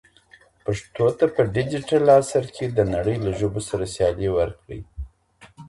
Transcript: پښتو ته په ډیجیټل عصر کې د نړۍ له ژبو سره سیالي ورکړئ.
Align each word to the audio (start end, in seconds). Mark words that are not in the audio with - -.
پښتو 0.63 1.05
ته 1.17 1.25
په 1.35 1.41
ډیجیټل 1.55 2.03
عصر 2.17 2.43
کې 2.55 2.65
د 2.69 2.79
نړۍ 2.93 3.17
له 3.25 3.31
ژبو 3.39 3.61
سره 3.69 3.85
سیالي 3.95 4.29
ورکړئ. 4.37 4.81